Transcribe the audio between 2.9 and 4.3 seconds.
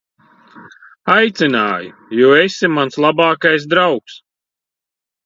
labākais draugs.